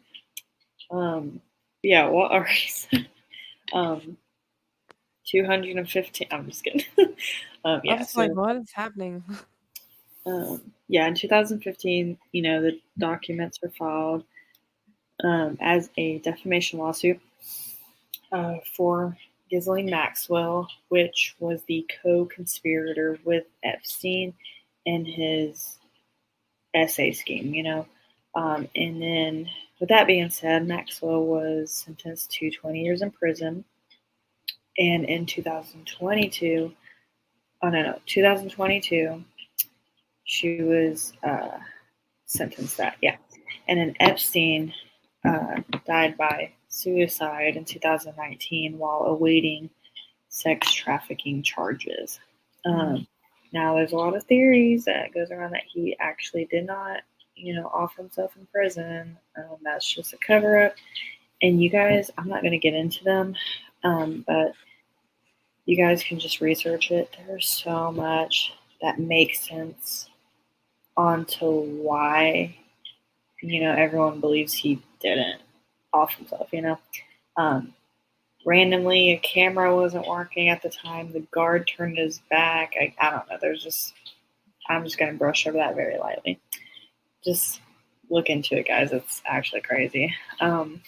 [0.92, 1.42] um,
[1.84, 2.48] yeah, what are
[2.94, 3.08] we
[3.74, 4.18] Um,
[5.30, 6.28] 215.
[6.32, 6.86] I'm just kidding.
[7.66, 9.24] um, yeah, so, like, what is happening?
[10.26, 14.26] Um, yeah, in 2015, you know, the documents were filed
[15.24, 17.20] um, as a defamation lawsuit
[18.32, 19.18] uh, for
[19.50, 24.34] Ghislaine Maxwell, which was the co conspirator with Epstein
[24.86, 25.80] in his
[26.74, 27.88] essay scheme, you know.
[28.36, 29.50] Um, and then,
[29.80, 33.64] with that being said, Maxwell was sentenced to 20 years in prison.
[34.80, 36.74] And in 2022,
[37.62, 39.24] oh no, no, 2022,
[40.24, 41.58] she was uh,
[42.26, 43.18] sentenced that, yeah.
[43.68, 44.74] And then Epstein
[45.26, 49.70] uh, died by suicide in 2019 while awaiting
[50.30, 52.20] sex trafficking charges.
[52.66, 53.06] Um,
[53.52, 57.02] now, there's a lot of theories that goes around that he actually did not,
[57.36, 59.18] you know, off himself in prison.
[59.36, 60.76] Um, that's just a cover up.
[61.42, 63.36] And you guys, I'm not going to get into them,
[63.84, 64.54] um, but
[65.70, 67.16] you guys can just research it.
[67.28, 70.10] There's so much that makes sense
[70.98, 72.58] onto why,
[73.44, 75.40] you know, everyone believes he didn't
[75.94, 76.80] off himself, you know.
[77.38, 77.72] Um,
[78.48, 81.12] randomly, a camera wasn't working at the time.
[81.12, 82.74] The guard turned his back.
[82.76, 83.38] I, I don't know.
[83.40, 83.94] There's just,
[84.70, 86.40] I'm just going to brush over that very lightly.
[87.24, 87.62] Just
[88.10, 88.92] look into it, guys.
[88.92, 90.16] It's actually crazy.
[90.40, 90.82] Um,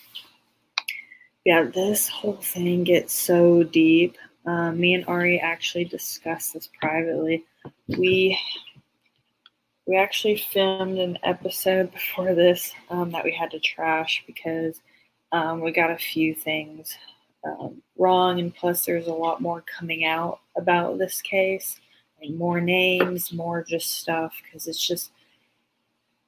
[1.45, 4.17] yeah, this whole thing gets so deep.
[4.45, 7.45] Um, me and Ari actually discussed this privately.
[7.87, 8.39] We
[9.85, 14.79] we actually filmed an episode before this um, that we had to trash because
[15.31, 16.95] um, we got a few things
[17.43, 21.79] um, wrong, and plus there's a lot more coming out about this case,
[22.21, 25.11] like more names, more just stuff, because it's just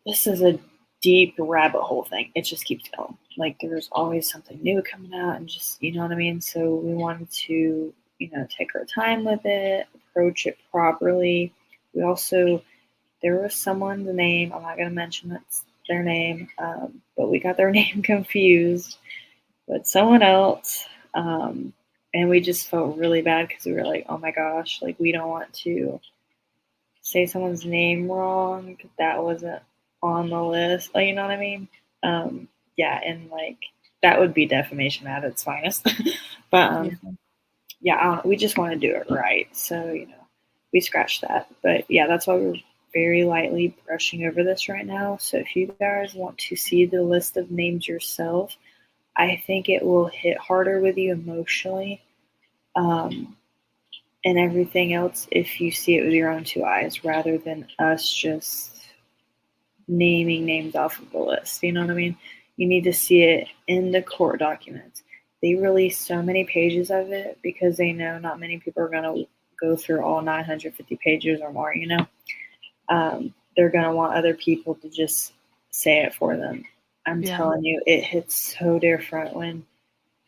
[0.05, 0.59] this is a
[1.01, 2.31] deep rabbit hole thing.
[2.35, 3.17] It just keeps going.
[3.37, 6.41] Like there's always something new coming out, and just you know what I mean.
[6.41, 7.93] So we wanted to
[8.23, 11.53] you know take our time with it, approach it properly.
[11.93, 12.63] We also
[13.21, 14.51] there was someone's name.
[14.53, 18.97] I'm not going to mention that's their name, um, but we got their name confused
[19.67, 20.85] with someone else.
[21.13, 21.73] Um,
[22.13, 25.11] and we just felt really bad because we were like, oh my gosh, like we
[25.11, 25.99] don't want to
[27.01, 28.77] say someone's name wrong.
[28.99, 29.61] That wasn't
[30.01, 30.93] on the list.
[30.93, 31.67] Like, you know what I mean?
[32.03, 33.57] Um, yeah, and like
[34.01, 35.87] that would be defamation at its finest.
[36.51, 37.11] but um, yeah,
[38.25, 39.47] we just want to do it right.
[39.55, 40.27] So, you know,
[40.71, 41.47] we scratched that.
[41.61, 42.61] But yeah, that's why we are
[42.93, 45.17] very lightly brushing over this right now.
[45.17, 48.55] So if you guys want to see the list of names yourself,
[49.15, 52.01] I think it will hit harder with you emotionally
[52.75, 53.35] um,
[54.25, 58.11] and everything else if you see it with your own two eyes rather than us
[58.11, 58.71] just
[59.87, 61.61] naming names off of the list.
[61.63, 62.17] You know what I mean?
[62.57, 65.02] You need to see it in the court documents.
[65.43, 69.03] They release so many pages of it because they know not many people are going
[69.03, 69.27] to
[69.59, 72.07] go through all 950 pages or more, you know?
[72.87, 75.33] Um, they're going to want other people to just
[75.69, 76.63] say it for them.
[77.05, 77.35] I'm yeah.
[77.35, 79.65] telling you, it hits so different when,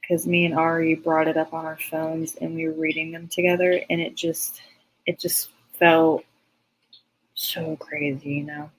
[0.02, 3.30] because me and Ari brought it up on our phones and we were reading them
[3.30, 4.62] together, and it just,
[5.06, 5.50] it just
[5.80, 6.26] felt
[7.36, 8.70] so crazy, you know.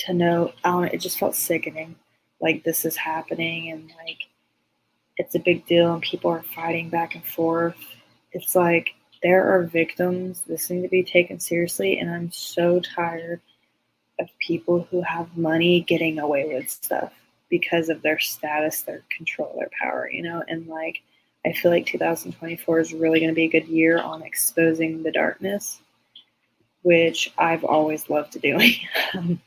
[0.00, 1.96] To know, know, it just felt sickening.
[2.38, 4.18] Like this is happening, and like
[5.16, 7.76] it's a big deal, and people are fighting back and forth.
[8.32, 8.90] It's like
[9.22, 10.42] there are victims.
[10.42, 13.40] This needs to be taken seriously, and I'm so tired
[14.18, 17.12] of people who have money getting away with stuff
[17.48, 20.42] because of their status, their control, their power, you know?
[20.48, 21.02] And like,
[21.44, 25.12] I feel like 2024 is really going to be a good year on exposing the
[25.12, 25.80] darkness,
[26.82, 28.74] which I've always loved doing.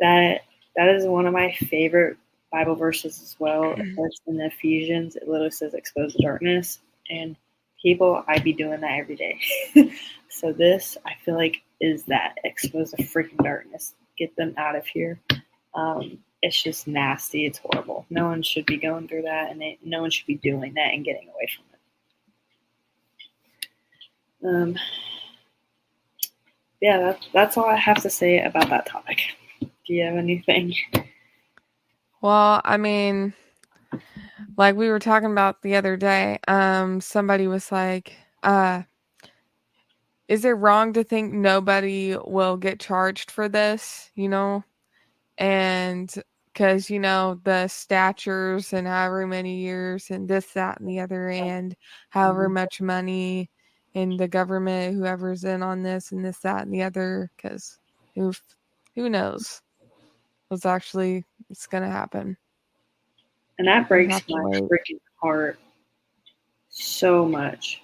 [0.00, 0.42] that
[0.76, 2.18] that is one of my favorite
[2.50, 3.62] Bible verses as well.
[3.62, 4.30] Mm-hmm.
[4.30, 6.80] in Ephesians, it literally says expose the darkness.
[7.10, 7.36] And
[7.80, 9.40] people, I'd be doing that every day.
[10.30, 14.86] so this, I feel like, is that expose the freaking darkness, get them out of
[14.86, 15.20] here.
[15.74, 17.46] Um, it's just nasty.
[17.46, 18.06] It's horrible.
[18.10, 20.94] No one should be going through that, and they, no one should be doing that
[20.94, 21.78] and getting away from it.
[24.48, 24.78] Um,
[26.80, 29.18] yeah, that, that's all I have to say about that topic.
[29.60, 30.74] Do you have anything?
[32.20, 33.32] Well, I mean,
[34.56, 38.82] like we were talking about the other day, um, somebody was like, uh,
[40.26, 44.64] is it wrong to think nobody will get charged for this, you know?
[45.38, 46.12] And
[46.52, 51.28] because, you know, the statures and however many years and this, that, and the other,
[51.28, 51.76] and
[52.10, 52.54] however mm-hmm.
[52.54, 53.48] much money
[53.94, 57.78] in the government, whoever's in on this and this, that, and the other, because
[58.16, 58.32] who,
[58.96, 59.62] who knows
[60.48, 62.36] what's actually it's going to happen.
[63.58, 65.58] And that breaks my freaking heart
[66.68, 67.82] so much.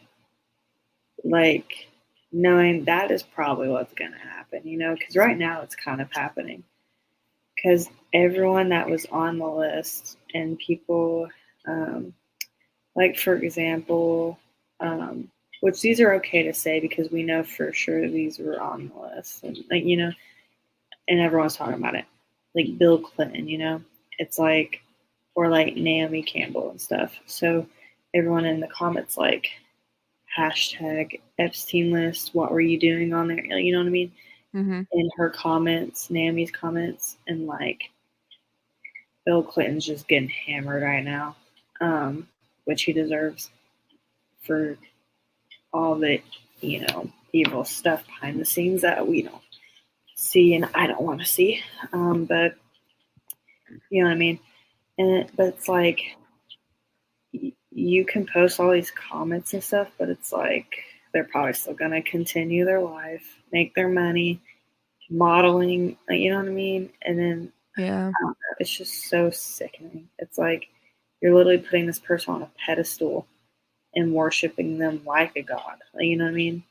[1.25, 1.89] Like,
[2.35, 6.01] knowing that is probably what's going to happen, you know, because right now it's kind
[6.01, 6.65] of happening.
[7.55, 11.29] Because everyone that was on the list and people,
[11.67, 12.12] um,
[12.97, 14.39] like for example,
[14.81, 18.91] um, which these are okay to say because we know for sure these were on
[18.95, 20.11] the list, and like you know,
[21.09, 22.05] and everyone's talking about it,
[22.55, 23.83] like Bill Clinton, you know,
[24.19, 24.81] it's like,
[25.35, 27.13] or like Naomi Campbell and stuff.
[27.27, 27.67] So
[28.15, 29.51] everyone in the comments like
[30.37, 32.35] hashtag Epstein list.
[32.35, 33.45] What were you doing on there?
[33.59, 34.13] You know what I mean?
[34.55, 34.83] Mm-hmm.
[34.93, 37.83] In her comments, Naomi's comments, and like
[39.27, 41.37] Bill Clinton's just getting hammered right now,
[41.81, 42.29] um,
[42.65, 43.51] which he deserves
[44.43, 44.77] for
[45.73, 46.21] all the
[46.61, 49.43] you know evil stuff behind the scenes that we don't
[50.25, 51.61] see and I don't want to see.
[51.93, 52.57] Um, but
[53.91, 54.39] you know what I mean.
[54.99, 56.01] And it, but it's like
[57.70, 62.03] you can post all these comments and stuff, but it's like they're probably still gonna
[62.03, 64.41] continue their life, make their money,
[65.11, 65.97] modeling.
[66.09, 66.91] You know what I mean?
[67.03, 68.12] And then yeah,
[68.59, 70.09] it's just so sickening.
[70.18, 70.68] It's like
[71.20, 73.27] you're literally putting this person on a pedestal
[73.95, 75.79] and worshiping them like a god.
[75.99, 76.62] You know what I mean?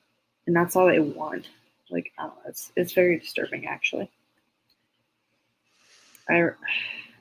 [0.47, 1.47] And that's all they want.
[1.94, 2.41] Like I don't know.
[2.50, 4.10] It's it's very disturbing actually.
[6.30, 6.41] I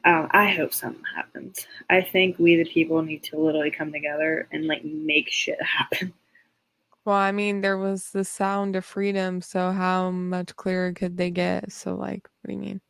[0.04, 1.66] um, I hope something happens.
[1.88, 6.12] I think we, the people, need to literally come together and like make shit happen.
[7.04, 11.30] Well, I mean, there was the sound of freedom, so how much clearer could they
[11.30, 11.72] get?
[11.72, 12.80] So, like, what do you mean?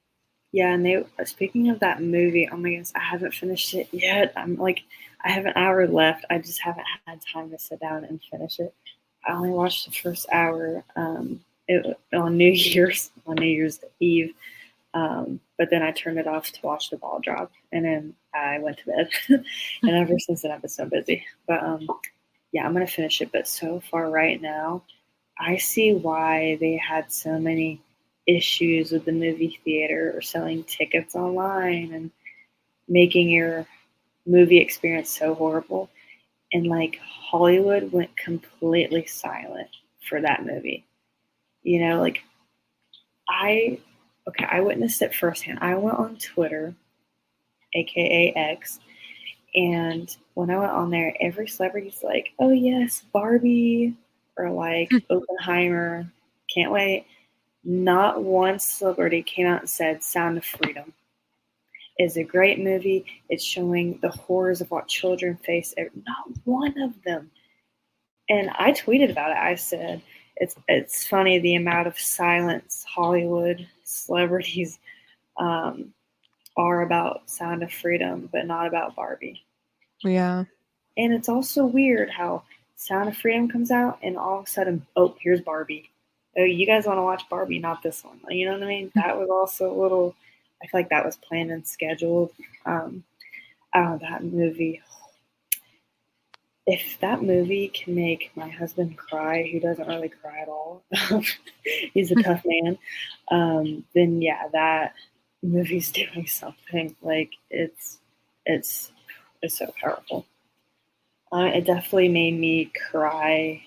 [0.53, 1.05] Yeah, and they.
[1.25, 4.33] Speaking of that movie, oh my goodness, I haven't finished it yet.
[4.37, 4.83] I'm like,
[5.25, 6.25] I have an hour left.
[6.31, 8.75] I just haven't had time to sit down and finish it.
[9.27, 11.41] I only watched the first hour um,
[11.73, 14.35] it, on New Year's on New Year's Eve.
[14.95, 18.59] Um, but then I turned it off to watch the ball drop, and then I
[18.59, 19.11] went to bed.
[19.83, 21.25] and ever since then, I've been so busy.
[21.47, 21.89] But um,
[22.53, 23.33] yeah, I'm gonna finish it.
[23.33, 24.83] But so far, right now,
[25.39, 27.81] I see why they had so many
[28.27, 32.11] issues with the movie theater or selling tickets online and
[32.89, 33.67] making your
[34.27, 35.91] movie experience so horrible.
[36.53, 39.69] And like Hollywood went completely silent
[40.09, 40.85] for that movie.
[41.63, 42.23] You know, like
[43.29, 43.79] I
[44.29, 45.59] okay, I witnessed it firsthand.
[45.61, 46.75] I went on Twitter,
[47.75, 48.81] aka X,
[49.55, 53.95] and when I went on there, every celebrity's like, "Oh yes, Barbie,"
[54.37, 54.99] or like hmm.
[55.11, 56.11] Oppenheimer.
[56.53, 57.07] Can't wait.
[57.65, 60.93] Not one celebrity came out and said "Sound of Freedom"
[61.99, 63.05] is a great movie.
[63.29, 65.75] It's showing the horrors of what children face.
[65.79, 67.31] Not one of them.
[68.29, 69.37] And I tweeted about it.
[69.37, 70.03] I said,
[70.37, 74.79] "It's it's funny the amount of silence Hollywood celebrities
[75.37, 75.93] um,
[76.57, 79.43] are about Sound of Freedom, but not about Barbie.
[80.03, 80.45] Yeah.
[80.97, 82.43] And it's also weird how
[82.77, 85.91] Sound of Freedom comes out and all of a sudden, oh, here's Barbie.
[86.37, 88.21] Oh, you guys want to watch Barbie, not this one.
[88.29, 88.93] You know what I mean?
[88.95, 90.15] That was also a little,
[90.63, 92.33] I feel like that was planned and scheduled.
[92.67, 93.05] Um,
[93.75, 94.81] oh, that movie
[96.67, 100.83] if that movie can make my husband cry, who doesn't really cry at all,
[101.95, 102.79] he's a tough man,
[103.31, 104.95] um, then yeah, that
[105.43, 106.95] movie's doing something.
[107.03, 107.99] Like it's
[108.47, 108.93] it's
[109.43, 110.27] it's so powerful.
[111.33, 113.63] Uh, it definitely made me cry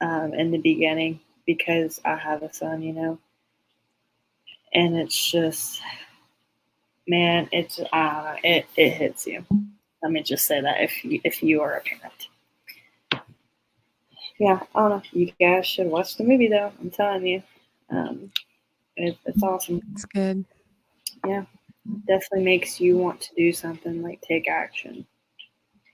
[0.00, 3.18] um, in the beginning because I have a son, you know,
[4.72, 5.82] and it's just,
[7.06, 9.44] man, it's uh, it it hits you.
[10.02, 12.28] Let me just say that if you if you are a parent
[14.40, 15.02] yeah, I don't know.
[15.12, 16.72] You guys should watch the movie though.
[16.80, 17.42] I'm telling you,
[17.90, 18.32] um,
[18.96, 19.82] it, it's awesome.
[19.92, 20.46] It's good.
[21.26, 21.44] Yeah,
[22.08, 25.06] definitely makes you want to do something like take action.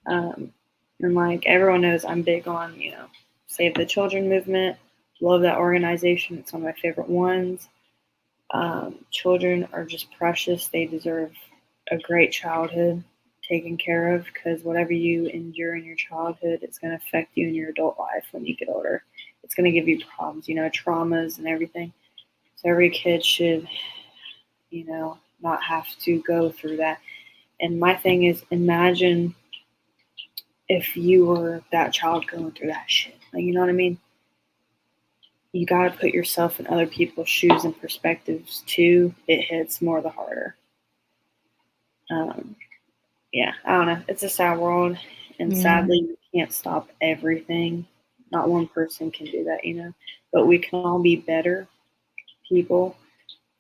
[0.07, 0.53] Um,
[1.01, 3.07] and like everyone knows, I'm big on you know
[3.49, 4.77] Save the Children movement.
[5.21, 6.39] Love that organization.
[6.39, 7.69] It's one of my favorite ones.
[8.55, 10.69] Um, children are just precious.
[10.69, 11.33] They deserve
[11.91, 13.03] a great childhood
[13.49, 17.49] taken care of because whatever you endure in your childhood, it's going to affect you
[17.49, 19.05] in your adult life when you get older.
[19.43, 21.93] It's going to give you problems, you know, traumas and everything.
[22.57, 23.69] So every kid should,
[24.71, 27.01] you know, not have to go through that.
[27.61, 29.35] And my thing is, imagine
[30.69, 33.17] if you were that child going through that shit.
[33.33, 33.99] Like, you know what I mean?
[35.53, 39.15] You got to put yourself in other people's shoes and perspectives too.
[39.27, 40.57] It hits more the harder.
[42.11, 42.57] Um,
[43.37, 44.03] yeah, I don't know.
[44.09, 44.97] It's a sad world,
[45.39, 45.63] and yeah.
[45.63, 47.87] sadly, you can't stop everything.
[48.33, 49.93] Not one person can do that, you know.
[50.33, 51.69] But we can all be better
[52.49, 52.97] people,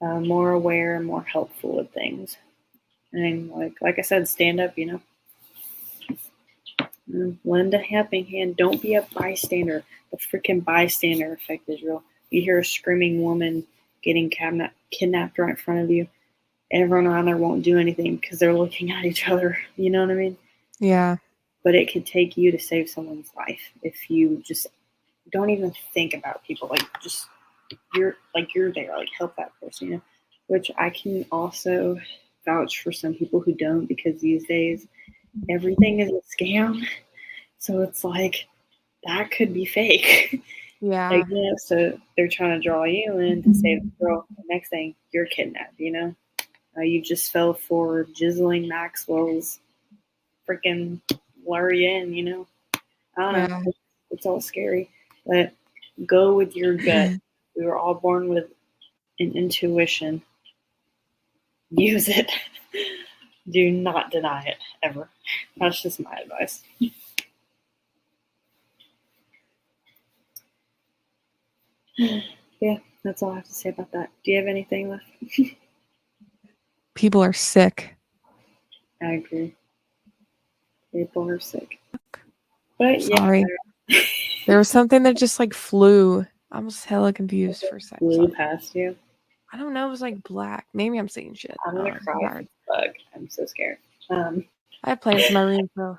[0.00, 2.38] uh, more aware, and more helpful with things.
[3.12, 5.00] And like like I said, stand up, you know.
[7.12, 8.56] Mm, lend a helping hand.
[8.56, 9.84] Don't be a bystander.
[10.10, 12.02] The freaking bystander effect is real.
[12.30, 13.66] You hear a screaming woman
[14.02, 16.08] getting kidnapped right in front of you
[16.70, 19.58] everyone around there won't do anything because they're looking at each other.
[19.76, 20.36] You know what I mean?
[20.78, 21.16] Yeah.
[21.66, 24.68] but it could take you to save someone's life if you just
[25.32, 26.68] don't even think about people.
[26.68, 27.26] Like just
[27.94, 30.02] you're like you're there, like help that person, you know.
[30.46, 31.98] Which I can also
[32.44, 34.86] vouch for some people who don't because these days
[35.50, 36.86] everything is a scam.
[37.58, 38.46] So it's like
[39.04, 40.40] that could be fake.
[40.80, 41.08] Yeah.
[41.08, 43.88] like, you know, so they're trying to draw you in to save mm-hmm.
[43.98, 44.26] the girl.
[44.36, 46.14] The next thing, you're kidnapped, you know?
[46.76, 49.60] Uh, you just fell for Ghislaine Maxwell's
[50.48, 51.00] freaking
[51.46, 52.46] lure you in, you know?
[53.16, 53.46] I don't yeah.
[53.46, 53.72] know.
[54.10, 54.90] It's all scary.
[55.26, 55.52] But
[56.04, 57.12] go with your gut.
[57.56, 58.46] we were all born with
[59.18, 60.22] an intuition.
[61.70, 62.30] Use it.
[63.50, 65.08] Do not deny it ever.
[65.56, 66.62] That's just my advice.
[72.60, 74.10] yeah, that's all I have to say about that.
[74.24, 75.04] Do you have anything left?
[76.96, 77.94] People are sick.
[79.02, 79.54] I agree.
[80.92, 81.78] People are sick.
[82.78, 83.44] But Sorry.
[83.86, 84.00] Yeah.
[84.46, 86.26] there was something that just like flew.
[86.50, 88.12] I was hella confused for a second.
[88.12, 88.96] Flew past you.
[89.52, 89.86] I don't know.
[89.86, 90.66] It was like black.
[90.72, 91.56] Maybe I'm seeing shit.
[91.66, 92.48] I'm gonna oh, cry.
[92.66, 92.90] Bug.
[93.14, 93.76] I'm so scared.
[94.08, 94.44] Um,
[94.82, 95.98] I have plans in my room, so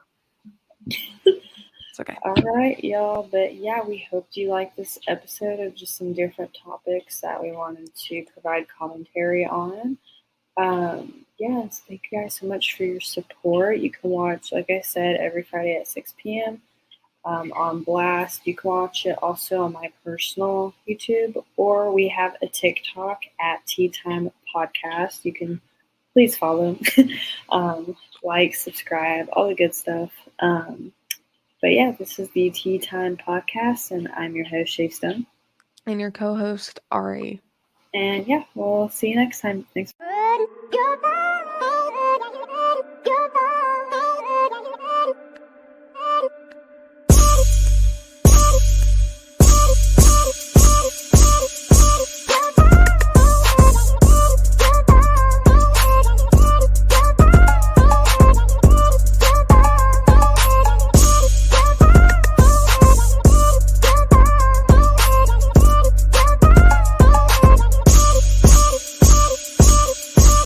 [0.87, 2.17] it's okay.
[2.23, 3.29] All right, y'all.
[3.31, 7.51] But yeah, we hope you like this episode of just some different topics that we
[7.51, 9.97] wanted to provide commentary on.
[10.57, 13.77] Um, yes, thank you guys so much for your support.
[13.77, 16.61] You can watch, like I said, every Friday at 6 p.m.
[17.25, 18.47] Um, on Blast.
[18.47, 23.65] You can watch it also on my personal YouTube, or we have a TikTok at
[23.67, 25.25] Tea Time Podcast.
[25.25, 25.61] You can
[26.13, 26.77] please follow,
[27.49, 30.11] um, like, subscribe, all the good stuff.
[30.39, 30.93] Um,
[31.61, 35.25] but yeah, this is the Tea Time Podcast, and I'm your host, Shaye Stone.
[35.85, 37.41] And your co host, Ari.
[37.97, 39.65] And yeah, we'll see you next time.
[39.73, 39.91] Thanks.